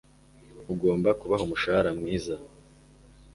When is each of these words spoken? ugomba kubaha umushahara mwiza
ugomba 0.73 1.09
kubaha 1.19 1.43
umushahara 1.45 1.91
mwiza 1.99 2.35